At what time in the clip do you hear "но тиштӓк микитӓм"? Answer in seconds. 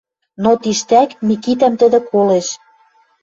0.43-1.73